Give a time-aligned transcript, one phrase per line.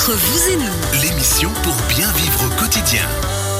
[0.00, 3.06] Entre vous et nous, L'émission pour bien vivre au quotidien.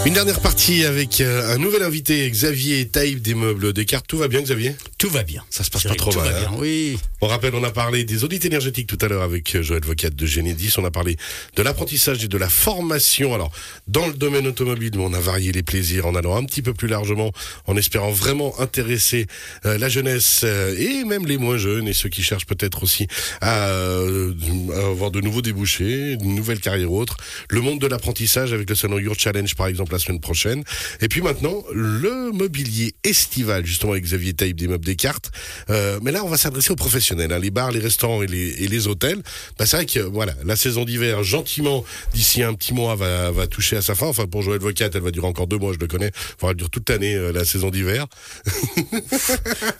[0.06, 4.06] Une dernière partie avec euh, un nouvel invité, Xavier Taïb des meubles Descartes.
[4.09, 4.74] Tout va bien, Xavier?
[5.00, 5.42] Tout va bien.
[5.48, 6.28] Ça se passe pas trop mal.
[6.28, 6.98] hein oui.
[7.22, 10.10] On rappelle, on a parlé des audits énergétiques tout à l'heure avec euh, Joël Vocat
[10.10, 10.74] de Génédis.
[10.76, 11.16] On a parlé
[11.56, 13.34] de l'apprentissage et de la formation.
[13.34, 13.51] Alors,
[13.88, 16.87] dans le domaine automobile, on a varié les plaisirs en allant un petit peu plus
[16.87, 17.33] largement,
[17.66, 19.27] en espérant vraiment intéresser
[19.65, 23.06] euh, la jeunesse euh, et même les moins jeunes et ceux qui cherchent peut-être aussi
[23.41, 24.34] à, euh,
[24.74, 27.16] à avoir de nouveaux débouchés, une nouvelle carrière ou autre.
[27.48, 30.62] Le monde de l'apprentissage avec le salon Your Challenge, par exemple, la semaine prochaine.
[31.01, 35.30] Et puis maintenant, le mobilier estival, justement, avec Xavier Taïb des meubles Descartes.
[35.71, 38.65] Euh, mais là, on va s'adresser aux professionnels, hein, les bars, les restaurants et les,
[38.65, 39.23] et les hôtels.
[39.59, 43.47] Bah, c'est vrai que voilà, la saison d'hiver, gentiment, d'ici un petit mois, va, va
[43.47, 44.07] toucher à sa fin.
[44.07, 46.11] Enfin, pour Joël Vocat, elle va durer encore deux mois, je le connais.
[46.43, 48.07] Il va durer toute l'année, euh, la saison d'hiver.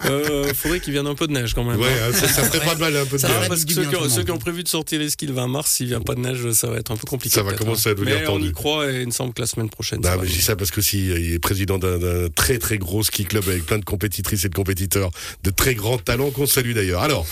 [0.07, 1.79] Euh, faudrait qu'il vienne un peu de neige quand même.
[1.79, 2.11] Ouais, hein.
[2.11, 3.85] hein, ça, ça ferait pas de mal un peu de Ça Ouais, parce que ceux
[3.85, 6.01] qui, ont, ceux qui ont prévu de sortir les skis le 20 mars, s'il vient
[6.01, 7.35] pas de neige, ça va être un peu compliqué.
[7.35, 7.93] Ça va peut-être, commencer hein.
[7.93, 8.49] à devenir Mais on tendu.
[8.49, 10.03] y croit et il me semble que la semaine prochaine.
[10.03, 13.03] Ça mais je dis ça parce que si il est président d'un très très gros
[13.03, 15.00] ski club avec plein de compétitrices et de compétiteurs
[15.45, 17.03] de très grands talents qu'on salue d'ailleurs.
[17.03, 17.27] Alors,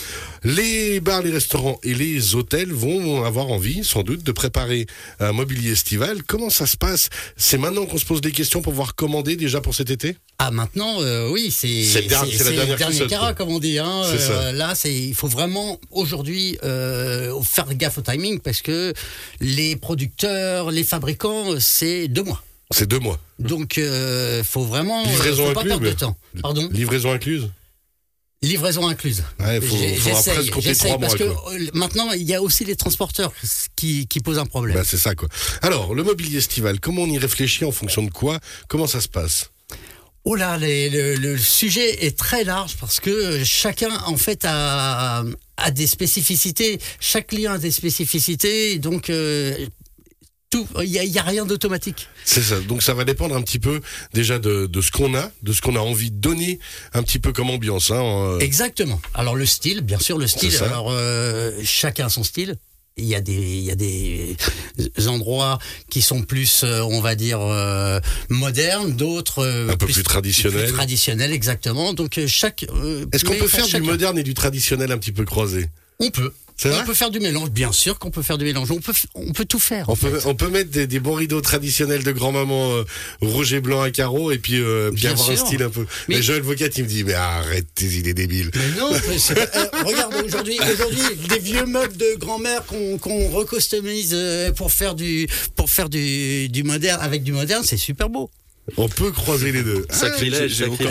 [0.44, 4.86] les bars, les restaurants et les hôtels vont avoir envie, sans doute, de préparer
[5.20, 6.22] un mobilier estival.
[6.22, 7.08] Comment ça se passe?
[7.36, 10.16] C'est maintenant qu'on se pose des questions pour pouvoir commander déjà pour cet été?
[10.38, 13.78] Ah maintenant, euh, oui, c'est C'est le dernier- dernier carat, comme on dit.
[13.78, 14.02] Hein.
[14.04, 18.92] Euh, là, c'est il faut vraiment aujourd'hui euh, faire gaffe au timing parce que
[19.40, 22.42] les producteurs, les fabricants, c'est deux mois.
[22.70, 23.18] C'est deux mois.
[23.38, 26.16] Donc, euh, faut vraiment euh, Livraison faut pas incluse, perdre de mais- temps.
[26.42, 26.68] Pardon.
[26.72, 27.48] Livraison incluse
[28.40, 29.24] Livraison incluse.
[29.40, 31.08] Ouais, faut, J'ai- faudra J'essaye, presque compter j'essaye, trois mois.
[31.08, 31.52] parce que quoi.
[31.54, 33.32] euh, maintenant il y a aussi les transporteurs
[33.74, 34.76] qui, qui posent un problème.
[34.76, 35.28] Bah, c'est ça quoi.
[35.60, 38.38] Alors, le mobilier estival, comment on y réfléchit en fonction de quoi?
[38.68, 39.50] Comment ça se passe?
[40.24, 45.24] Oh là, les- le, le sujet est très large parce que chacun en fait a,
[45.56, 46.78] a des spécificités.
[47.00, 49.56] Chaque client a des spécificités, donc euh,
[50.50, 52.08] tout, il y a, a rien d'automatique.
[52.24, 52.58] C'est ça.
[52.60, 53.80] Donc ça va dépendre un petit peu
[54.14, 56.58] déjà de, de ce qu'on a, de ce qu'on a envie de donner
[56.94, 57.90] un petit peu comme ambiance.
[57.90, 59.00] Hein, euh, Exactement.
[59.14, 60.56] Alors le style, bien sûr le style.
[60.62, 62.56] Alors euh, chacun son style.
[63.00, 64.36] Il y a des il y a des
[65.06, 70.02] endroits qui sont plus euh, on va dire euh, modernes, d'autres euh, Un peu plus
[70.02, 70.64] traditionnels.
[70.64, 71.92] plus traditionnels exactement.
[71.94, 72.64] Donc euh, chaque
[73.12, 75.68] Est-ce qu'on peut pour faire du moderne et du traditionnel un petit peu croisé?
[76.00, 76.32] On peut.
[76.60, 78.70] C'est vrai On peut faire du mélange, bien sûr qu'on peut faire du mélange.
[78.72, 79.88] On peut, on peut tout faire.
[79.88, 82.84] on peut, on peut mettre des, des bons rideaux traditionnels de grand-maman euh,
[83.20, 85.46] rouge et blanc à carreaux et puis, euh, Bien avoir un sûr.
[85.46, 85.86] style un peu.
[86.08, 88.50] Mais, Mais- Joël Vocat, il me dit, mais arrête tes idées débiles.
[88.56, 93.28] Mais non, mais c'est euh, regarde aujourd'hui, aujourd'hui, des vieux meubles de grand-mère qu'on qu'on
[93.28, 98.08] recustomise euh, pour faire du, pour faire du, du moderne avec du moderne, c'est super
[98.08, 98.30] beau.
[98.76, 99.86] On peut croiser les deux.
[99.88, 100.88] Ah, Sacrilège, j'ai aucun-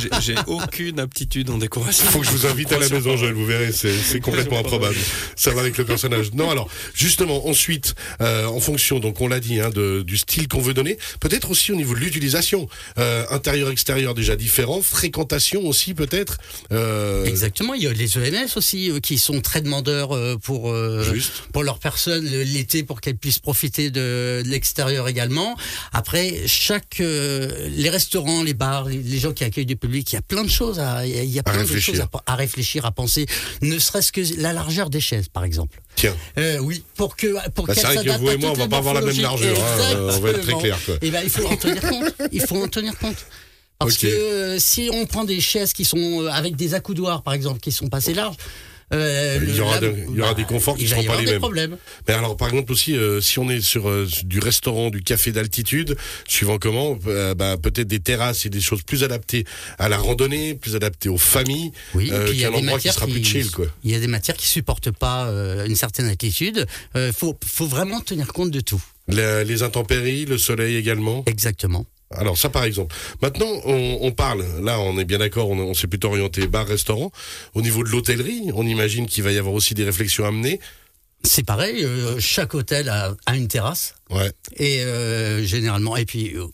[0.00, 2.06] j'ai- j'ai aucune aptitude en décoration.
[2.06, 4.94] faut que je vous invite à la maison, Joël, vous verrez, c'est complètement improbable.
[5.36, 6.32] Ça va avec le personnage.
[6.34, 10.48] Non, alors, justement, ensuite, euh, en fonction, donc on l'a dit, hein, de, du style
[10.48, 15.94] qu'on veut donner, peut-être aussi au niveau de l'utilisation, euh, intérieur-extérieur déjà différent, fréquentation aussi
[15.94, 16.38] peut-être.
[16.72, 17.74] Euh, Exactement.
[17.74, 21.04] Il y a les EMS aussi euh, qui sont très demandeurs euh, pour euh,
[21.52, 25.56] pour leurs personnes l'été pour qu'elles puissent profiter de, de l'extérieur également.
[25.92, 30.18] Après, chaque euh, les restaurants, les bars, les, gens qui accueillent du public, il y
[30.18, 31.94] a plein de choses à il y a, plein de réfléchir.
[31.94, 33.26] choses à, à réfléchir, à penser.
[33.62, 35.80] Ne serait-ce que la largeur des chaises, par exemple.
[35.96, 38.54] Tiens, Euh, oui, pour que pour Bah, c'est vrai que vous et à moi, on
[38.54, 40.94] va pas avoir la même largeur, hein, on va être très clair, quoi.
[41.02, 42.14] Et ben, il faut en tenir compte.
[42.32, 43.26] Il faut en tenir compte.
[43.78, 44.00] Parce Ok.
[44.02, 47.60] que euh, si on prend des chaises qui sont euh, avec des accoudoirs, par exemple,
[47.60, 48.36] qui sont pas assez larges,
[48.92, 51.26] euh, Il y aura de- il y aura des conforts qui va seront pas les
[51.30, 51.38] mêmes.
[51.40, 51.76] problèmes.
[52.08, 55.32] Mais alors, par exemple aussi, euh, si on est sur euh, du restaurant, du café
[55.32, 55.96] d'altitude,
[56.28, 59.44] suivant comment, euh, bah, peut-être des terrasses et des choses plus adaptées
[59.78, 63.50] à la randonnée, plus adaptées aux familles, Oui, euh, qu'un endroit qui sera plus chill,
[63.50, 63.66] quoi.
[63.84, 66.66] Il y a des matières qui supportent pas euh, une certaine altitude.
[66.94, 68.82] Il faut, faut vraiment tenir compte de tout.
[69.08, 71.24] La- les intempéries, le soleil également.
[71.26, 71.86] Exactement.
[72.16, 72.94] Alors ça, par exemple.
[73.22, 74.44] Maintenant, on, on parle.
[74.62, 75.48] Là, on est bien d'accord.
[75.48, 77.12] On, on s'est plutôt orienté bar-restaurant.
[77.54, 80.60] Au niveau de l'hôtellerie, on imagine qu'il va y avoir aussi des réflexions à mener.
[81.22, 83.94] C'est pareil, euh, chaque hôtel a, a une terrasse.
[84.08, 84.32] Ouais.
[84.56, 86.46] Et euh, généralement, et puis euh,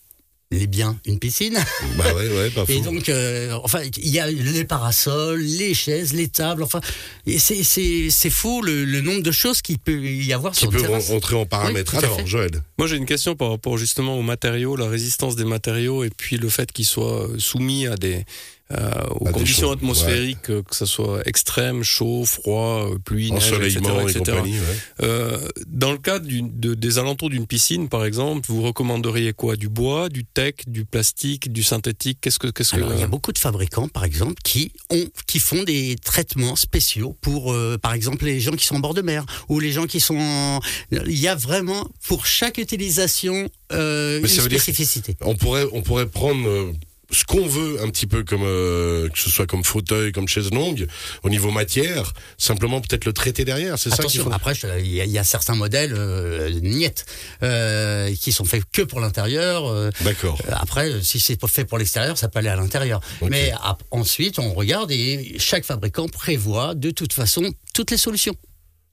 [0.52, 1.58] les biens, une piscine.
[1.98, 2.84] Bah ouais, ouais, pas Et faux.
[2.84, 6.80] donc, euh, enfin, il y a les parasols, les chaises, les tables, enfin,
[7.26, 10.80] et c'est, fou le, le nombre de choses qu'il peut y avoir Qui sur peut
[10.80, 11.10] terrasse.
[11.10, 11.94] rentrer en paramètres.
[11.94, 12.26] Oui, Alors.
[12.26, 12.50] Joël.
[12.78, 16.36] Moi, j'ai une question par rapport justement aux matériaux, la résistance des matériaux et puis
[16.36, 18.24] le fait qu'ils soient soumis à des,
[18.70, 23.30] aux Ah, des conditions chauds, atmosphériques, euh, que ce soit extrême, chaud, froid, euh, pluie,
[23.30, 23.78] neige, etc.
[23.78, 24.18] ensoleillement et etc.
[24.32, 24.58] compagnie.
[24.58, 24.64] ouais.
[25.02, 29.54] Euh, dans le cadre d'une- de- des alentours d'une piscine, par exemple, vous recommanderiez quoi?
[29.56, 32.18] Du bois, du tech, du plastique, du synthétique?
[32.20, 35.06] Qu'est-ce que, qu'est-ce que Alors, il y a beaucoup de fabricants, par exemple, qui ont,
[35.28, 38.94] qui font des traitements spéciaux pour, euh, par exemple, les gens qui sont en bord
[38.94, 40.16] de mer ou les gens qui sont.
[40.18, 40.60] en-
[40.90, 45.16] Il y a vraiment pour chaque utilisation euh, une spécificité.
[45.20, 46.72] On pourrait, on pourrait prendre euh,
[47.10, 50.50] ce qu'on veut un petit peu comme euh, que ce soit comme fauteuil, comme chaise
[50.50, 50.86] longue,
[51.22, 53.78] au niveau matière, simplement peut-être le traiter derrière.
[53.78, 54.32] C'est ça qu'il Attention, faut.
[54.32, 57.06] après, il y, y a certains modèles euh, niettes
[57.42, 59.66] euh, qui sont faits que pour l'intérieur.
[59.66, 60.38] euh, D'accord.
[60.50, 63.00] Après, euh, si c'est fait pour l'extérieur, ça peut aller à l'intérieur.
[63.20, 63.30] Ok.
[63.30, 63.52] Mais
[63.90, 67.42] ensuite, on regarde et chaque fabricant prévoit de toute façon
[67.72, 68.34] toutes les solutions.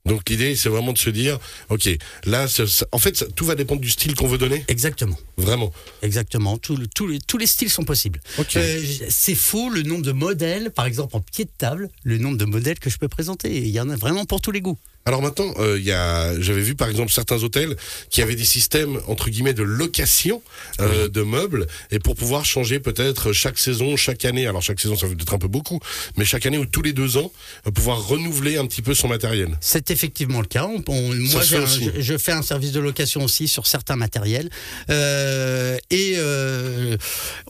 [0.06, 1.38] Donc l'idée, c'est vraiment de se dire,
[1.70, 1.88] ok,
[2.26, 5.16] là, ça- ça- en fait, ça- tout va dépendre du style qu'on veut donner, Exactement.
[5.38, 5.72] vraiment.
[6.02, 8.20] Exactement, Tout le- tous les, styles sont possibles.
[8.38, 8.56] Ok.
[8.56, 12.36] Euh, c'est fou le nombre de modèles, par exemple en pied de table, le nombre
[12.36, 13.56] de modèles que je peux présenter.
[13.56, 14.78] Il y en a vraiment pour tous les goûts.
[15.06, 17.76] Alors maintenant, euh, il y a, j'avais vu par exemple certains hôtels
[18.08, 20.42] qui avaient des systèmes entre guillemets de location
[20.80, 24.46] euh, de meubles et pour pouvoir changer peut-être chaque saison, chaque année.
[24.46, 25.78] Alors chaque saison, ça fait peut-être un peu beaucoup,
[26.16, 27.30] mais chaque année ou tous les deux ans,
[27.66, 29.58] euh, pouvoir renouveler un petit peu son matériel.
[29.60, 30.64] C'est effectivement le cas.
[30.64, 33.96] On- on- moi, fait un- je, je fais un service de location aussi sur certains
[33.96, 34.48] matériels.
[34.88, 36.96] Euh, et euh,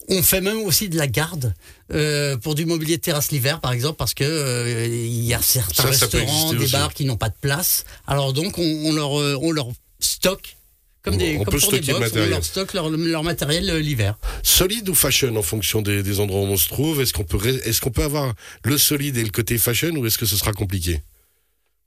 [0.09, 1.55] on fait même aussi de la garde
[1.93, 5.43] euh, pour du mobilier de terrasse l'hiver, par exemple, parce que euh, il y a
[5.43, 6.73] certains Ça, ça restaurants, exister des aussi.
[6.73, 7.85] bars qui n'ont pas de place.
[8.07, 9.69] Alors donc, on, on leur, euh, on leur
[10.01, 10.57] stocke.
[11.03, 12.31] Comme, On- des, on comme peut pour des stocker le box, on matériel.
[12.31, 14.17] leur stocke leur, leur matériel euh, l'hiver.
[14.43, 17.03] Solide ou fashion en fonction des, des endroits où on se trouve?
[17.03, 18.33] Est-ce qu'on peut, est-ce qu'on peut avoir
[18.65, 21.03] le solide et le côté fashion ou est-ce que ce sera compliqué?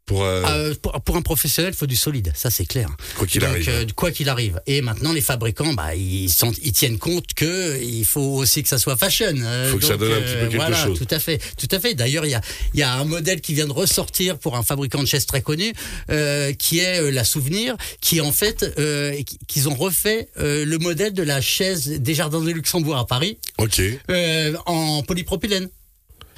[0.07, 2.89] Pour euh, Euh, pour, pour un professionnel, il faut du solide, ça c'est clair.
[3.17, 4.59] quoi qu'il Donc, arrive euh, quoi qu'il arrive.
[4.65, 8.69] Et maintenant, les fabricants, bah, ils, sont, ils tiennent compte que il faut aussi que
[8.69, 9.33] ça soit fashion.
[9.35, 10.97] Il Faut que ça donne un petit peu quelque voilà, chose.
[10.97, 11.93] Tout à fait, tout à fait.
[11.93, 12.41] D'ailleurs, il y a,
[12.73, 15.73] y a un modèle qui vient de ressortir pour un fabricant de chaises très connu,
[16.09, 20.63] euh, qui est euh, la Souvenir, qui en fait, euh, qui- qu'ils ont refait euh,
[20.65, 23.81] le modèle de la chaise des Jardins de Luxembourg à Paris Ok.
[24.09, 25.67] euh, en polypropylène.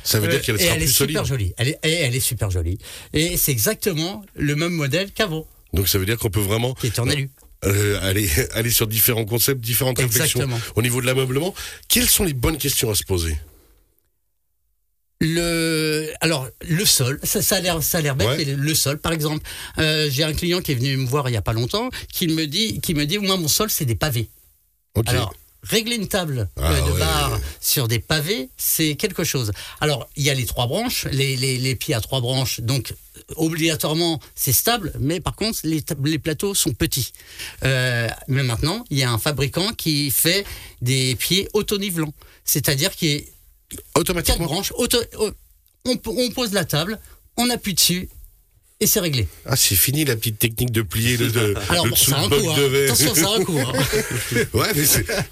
[0.04, 1.12] Ça veut dire qu'elle Euh, sera elle est plus solide.
[1.18, 1.54] super jolie.
[1.58, 2.78] Elle est, elle est super jolie.
[3.14, 6.88] Et c'est exactement le même modèle qu'avant, Donc ça veut dire qu'on peut vraiment qui
[6.88, 7.30] était en alu.
[7.66, 10.60] euh, aller, aller sur différents concepts, différentes réflexions Exactement.
[10.76, 11.54] au niveau de l'ameublement.
[11.88, 13.38] Quelles sont les bonnes questions à se poser?
[15.22, 18.38] Le, alors le sol, ça, ça a l'air, ça a l'air bête, Ouais.
[18.38, 19.46] mais le, sol, par exemple,
[19.78, 22.30] euh, j'ai un client qui est venu me voir il y a pas longtemps, qui
[22.30, 24.30] me dit, qui me dit, moi mon sol c'est des pavés.
[24.96, 25.10] Ok.
[25.10, 27.00] Alors régler une table Ah, euh, de ouais.
[27.00, 29.52] bar sur des pavés, c'est quelque chose.
[29.82, 32.94] Alors il y a les trois branches, les, les, les pieds à trois branches, donc
[33.36, 37.12] obligatoirement c'est stable, mais par contre les, les plateaux sont petits.
[37.64, 40.46] Euh, mais maintenant il y a un fabricant qui fait
[40.82, 42.14] des pieds autonivelants,
[42.46, 43.22] c'est-à-dire qui est
[43.70, 44.46] quatre Automatiquement.
[44.46, 44.72] branches.
[44.78, 45.30] auto- oh,
[45.86, 47.00] on, on pose la table,
[47.38, 48.10] on appuie dessus
[48.82, 49.28] et c'est réglé.
[49.46, 52.16] Ah, c'est fini la petite technique de plier le, de, Alors le bon, dessous de
[52.16, 52.50] un coût.
[52.50, 52.58] hein.
[52.58, 52.94] de verre.
[52.94, 53.60] Attention, ça a un coût.
[53.60, 53.74] hein.
[54.54, 54.84] ouais, mais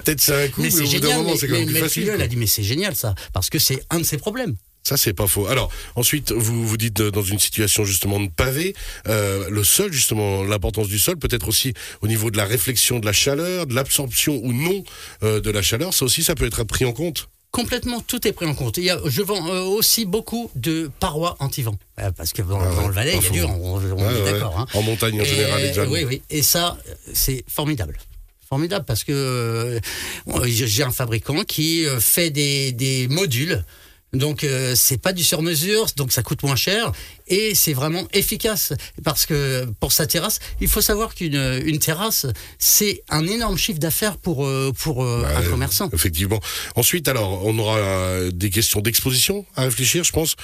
[0.04, 1.66] peut-être ça a un coup, mais, mais au bout d'un moment, c'est quand même mais-
[1.66, 2.10] plus mais le facile.
[2.22, 4.56] a dit mais c'est génial ça parce que c'est un de ses problèmes.
[4.84, 5.48] Ça, c'est pas faux.
[5.48, 8.74] Alors, ensuite, vous vous dites euh, dans une situation justement de pavé,
[9.10, 13.06] euh, le sol, justement, l'importance du sol, peut-être aussi au niveau de la réflexion de
[13.06, 14.86] la chaleur, de l'absorption ou non
[15.24, 17.28] euh, de la chaleur, ça aussi, ça peut être pris en compte.
[17.58, 18.78] Complètement, tout est pris en compte.
[18.78, 21.76] Il y a, je vends euh, aussi beaucoup de parois anti-vent.
[22.00, 23.78] Euh, parce que dans, Ah ouais, dans le Valais, il y a du vent, on,
[23.78, 24.32] on Ouais, est ouais.
[24.32, 24.60] d'accord.
[24.60, 24.68] hein.
[24.76, 25.92] En montagne en Et, général, également.
[25.92, 26.22] Oui, oui.
[26.30, 26.78] Et ça,
[27.14, 27.98] c'est formidable.
[28.48, 29.80] Formidable parce que euh,
[30.46, 33.66] j'ai un fabricant qui euh, fait des, des modules.
[34.14, 36.94] Donc euh, c'est pas du sur-mesure, donc ça coûte moins cher
[37.28, 38.72] et c'est vraiment efficace
[39.04, 42.26] parce que pour sa terrasse, il faut savoir qu'une une terrasse
[42.58, 45.90] c'est un énorme chiffre d'affaires pour euh, pour euh, un Ouais, commerçant.
[45.92, 46.40] Effectivement.
[46.76, 50.36] Ensuite, alors, on aura euh, des questions d'exposition à réfléchir, je pense.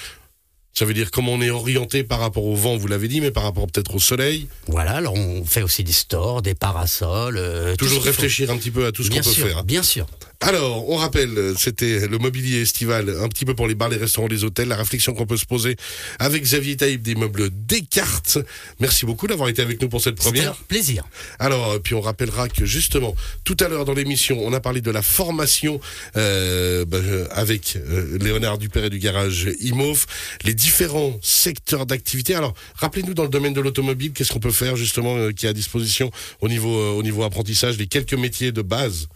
[0.75, 3.29] Ça veut dire comment on est orienté par rapport au vent, vous l'avez dit, mais
[3.29, 4.48] par rapport peut-être au soleil.
[4.67, 7.38] Voilà, alors on fait aussi des stores, des parasols.
[7.38, 8.22] euh, Toujours qu'il faut.
[8.22, 9.60] réfléchir un petit peu à tout ce qu'on peut faire.
[9.60, 9.63] hein.
[9.65, 10.08] bien sûr.
[10.45, 14.27] Alors, on rappelle, c'était le mobilier estival, un petit peu pour les bars, les restaurants,
[14.27, 15.77] les hôtels, la réflexion qu'on peut se poser
[16.19, 18.39] avec Xavier Taïb des meubles Descartes.
[18.81, 20.51] Merci beaucoup d'avoir été avec nous pour cette première.
[20.51, 21.05] un plaisir.
[21.39, 24.81] Alors, euh, puis on rappellera que justement, tout à l'heure dans l'émission, on a parlé
[24.81, 25.79] de la formation
[26.17, 30.07] euh, bah, euh, avec euh, Léonard Dupère et du garage IMOF,
[30.43, 32.35] les différents secteurs d'activité.
[32.35, 35.50] Alors, rappelez-nous dans le domaine de l'automobile, qu'est-ce qu'on peut faire justement euh, qui est
[35.50, 39.07] à disposition au niveau, euh, au niveau apprentissage, les quelques métiers de base?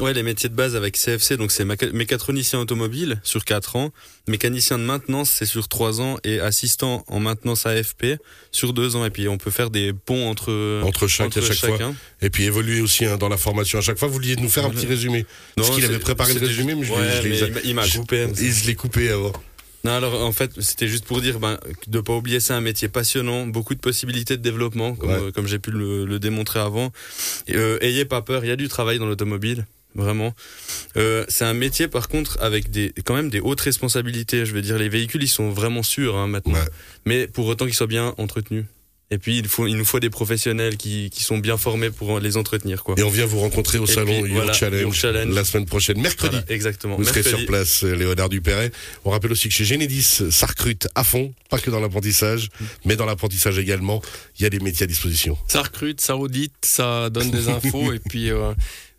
[0.00, 3.92] Ouais, les métiers de base avec CFC, donc c'est méca- mécatronicien automobile sur 4 ans,
[4.26, 8.18] mécanicien de maintenance c'est sur 3 ans et assistant en maintenance AFP
[8.50, 9.04] sur 2 ans.
[9.04, 11.68] Et puis on peut faire des ponts entre, Entre chaque à chaque fois.
[11.78, 11.94] chacun.
[12.22, 13.78] Et puis évoluer aussi hein, dans la formation.
[13.78, 15.26] À chaque fois, vous vouliez nous faire un petit résumé.
[15.54, 17.88] Parce Non, qu'il avait préparé le résumé, mais je Ouais, je l'ai- il m'a- il
[17.92, 18.26] je- coupé.
[18.34, 19.32] Je l'ai coupé avant.
[19.84, 22.88] Non, alors en fait, c'était juste pour dire ben, de pas oublier, c'est un métier
[22.88, 25.16] passionnant, beaucoup de possibilités de développement, comme, Ouais.
[25.26, 26.90] euh, comme j'ai pu le, le démontrer avant.
[27.46, 30.34] Et, euh, ayez pas peur, il y a du travail dans l'automobile, vraiment.
[30.96, 34.44] Euh, c'est un métier par contre avec des quand même des hautes responsabilités.
[34.46, 36.68] Je veux dire, les véhicules, ils sont vraiment sûrs hein, maintenant, Ouais.
[37.06, 38.64] mais pour autant qu'ils soient bien entretenus.
[39.10, 42.18] Et puis il faut, il nous faut des professionnels qui, qui sont bien formés pour
[42.20, 42.94] les entretenir, quoi.
[42.98, 45.34] Et on vient vous rencontrer au Et salon puis, Your, voilà, Challenge, Your Challenge.
[45.34, 46.36] la semaine prochaine, mercredi.
[46.36, 46.96] Voilà, exactement.
[46.96, 47.36] Vous serez Mercredi.
[47.42, 48.72] sur place, euh, Léonard Dupéret.
[49.04, 52.48] On rappelle aussi que chez Génédis, ça recrute à fond, pas que dans l'apprentissage,
[52.86, 54.00] mais dans l'apprentissage également.
[54.40, 55.36] Il y a des métiers à disposition.
[55.48, 58.52] Ça recrute, ça audite, ça donne des infos et puis euh,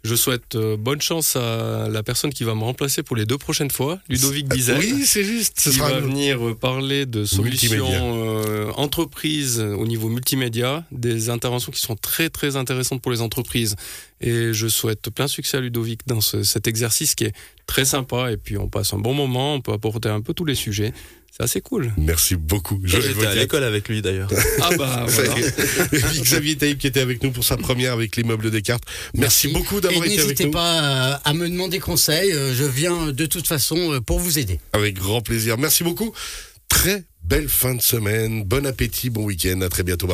[0.05, 3.37] je souhaite euh, bonne chance à la personne qui va me remplacer pour les deux
[3.37, 4.77] prochaines fois, Ludovic Bizel.
[4.77, 5.59] Oui, c'est juste.
[5.59, 11.29] Ce qui sera va venir euh, parler de solutions euh, entreprises au niveau multimédia, des
[11.29, 13.75] interventions qui sont très très intéressantes pour les entreprises.
[14.25, 17.33] Et je souhaite plein succès à Ludovic dans ce- cet exercice qui est
[17.67, 18.31] très sympa.
[18.31, 20.93] Et puis on passe un bon moment, on peut apporter un peu tous les sujets.
[21.37, 21.93] C'est assez cool.
[21.97, 22.79] Merci beaucoup.
[22.85, 24.29] J'étais à l'école avec lui d'ailleurs.
[24.61, 25.35] Ah bah voilà.
[25.91, 28.85] Et puis Xavier Taïb qui était avec nous pour sa première avec l'immeuble Descartes.
[29.13, 30.51] Merci, beaucoup Et d'avoir été avec n'hésitez nous.
[30.51, 32.31] pas à, me demander conseil.
[32.31, 34.61] euh, Je viens de toute façon euh, pour vous aider.
[34.71, 35.57] Avec grand plaisir.
[35.57, 36.13] Merci beaucoup.
[36.69, 38.43] Très belle fin de semaine.
[38.45, 39.59] Bon appétit, bon week-end.
[39.59, 40.07] À très bientôt.
[40.07, 40.13] Bye.